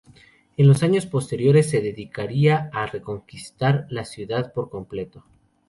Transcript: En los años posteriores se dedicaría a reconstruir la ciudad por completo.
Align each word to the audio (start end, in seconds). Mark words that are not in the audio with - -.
En 0.57 0.67
los 0.67 0.81
años 0.81 1.05
posteriores 1.05 1.69
se 1.69 1.79
dedicaría 1.79 2.71
a 2.73 2.87
reconstruir 2.87 3.85
la 3.89 4.03
ciudad 4.03 4.51
por 4.51 4.71
completo. 4.71 5.23